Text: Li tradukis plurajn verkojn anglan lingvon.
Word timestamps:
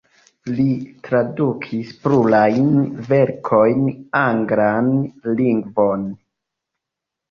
Li 0.59 0.63
tradukis 1.07 1.91
plurajn 2.07 2.73
verkojn 3.13 3.87
anglan 4.27 4.93
lingvon. 5.41 6.13